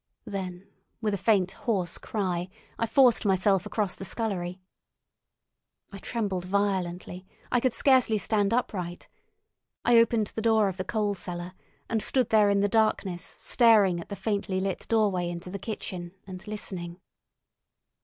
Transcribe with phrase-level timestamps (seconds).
[0.25, 0.65] Then,
[0.99, 4.59] with a faint, hoarse cry, I forced myself across the scullery.
[5.91, 9.07] I trembled violently; I could scarcely stand upright.
[9.85, 11.53] I opened the door of the coal cellar,
[11.87, 16.13] and stood there in the darkness staring at the faintly lit doorway into the kitchen,
[16.25, 16.99] and listening.